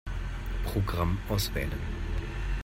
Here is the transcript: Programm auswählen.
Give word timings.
Programm 0.65 1.19
auswählen. 1.29 1.71